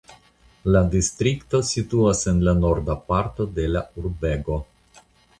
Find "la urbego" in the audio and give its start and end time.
3.75-4.57